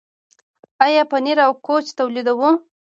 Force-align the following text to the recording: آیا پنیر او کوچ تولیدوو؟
آیا 0.85 1.03
پنیر 1.11 1.37
او 1.45 1.53
کوچ 1.65 1.85
تولیدوو؟ 1.97 2.49